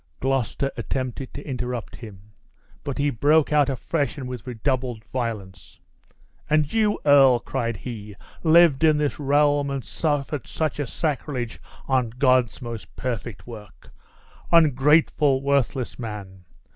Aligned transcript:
Gloucester 0.19 0.71
attempted 0.77 1.31
to 1.35 1.47
interrupt 1.47 1.97
him; 1.97 2.31
but 2.83 2.97
he 2.97 3.11
broke 3.11 3.53
out 3.53 3.69
afresh 3.69 4.17
and 4.17 4.27
with 4.27 4.47
redoubled 4.47 5.05
violence: 5.13 5.79
"And 6.49 6.73
you, 6.73 6.99
earl," 7.05 7.37
cried 7.37 7.77
he, 7.77 8.15
"lived 8.41 8.83
in 8.83 8.97
this 8.97 9.19
realm, 9.19 9.69
and 9.69 9.85
suffered 9.85 10.47
such 10.47 10.79
a 10.79 10.87
sacrilege 10.87 11.59
on 11.87 12.09
God's 12.17 12.63
most 12.63 12.95
perfect 12.95 13.45
work! 13.45 13.91
Ungrateful, 14.51 15.39
worthless 15.43 15.99
man! 15.99 16.45